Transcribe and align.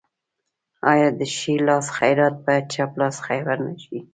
آیا 0.91 1.09
د 1.19 1.21
ښي 1.35 1.53
لاس 1.67 1.85
خیرات 1.97 2.35
باید 2.45 2.65
چپ 2.73 2.91
لاس 2.99 3.15
خبر 3.25 3.57
نشي؟ 3.67 3.99